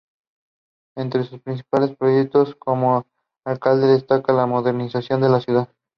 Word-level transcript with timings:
Entre 0.95 1.25
sus 1.25 1.39
principales 1.43 1.95
proyectos 1.95 2.55
como 2.55 3.05
alcalde 3.45 3.85
destaca 3.85 4.33
la 4.33 4.47
modernización 4.47 5.21
de 5.21 5.29
la 5.29 5.41
ciudad. 5.41 5.69